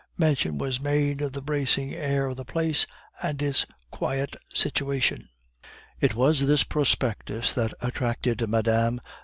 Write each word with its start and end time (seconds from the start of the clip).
Mention 0.17 0.57
was 0.57 0.79
made 0.81 1.21
of 1.21 1.33
the 1.33 1.43
bracing 1.43 1.93
air 1.93 2.25
of 2.25 2.35
the 2.35 2.43
place 2.43 2.87
and 3.21 3.39
its 3.39 3.67
quiet 3.91 4.35
situation. 4.51 5.29
It 5.99 6.15
was 6.15 6.47
this 6.47 6.63
prospectus 6.63 7.53
that 7.53 7.75
attracted 7.81 8.49
Mme. 8.49 8.97